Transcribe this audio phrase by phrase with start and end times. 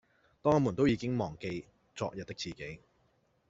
[0.41, 1.63] 當我們都已經忘記
[1.93, 2.79] 昨日的自己